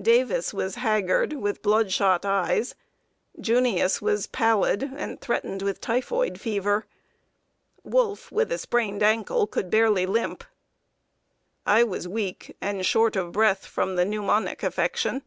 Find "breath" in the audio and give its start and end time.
13.32-13.66